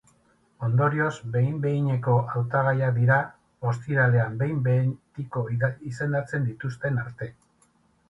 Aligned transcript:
Ondorioz, 0.67 1.11
behin-behineko 1.35 2.15
hautagaiak 2.31 2.97
dira, 2.97 3.19
ostiralean 3.75 4.43
behin 4.43 4.67
betiko 4.73 5.47
izendatzen 5.93 6.53
dituzten 6.53 7.03
arte. 7.07 7.35